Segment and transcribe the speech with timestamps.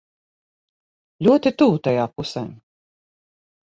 [1.29, 2.47] Ļoti tuvu tajā pusē.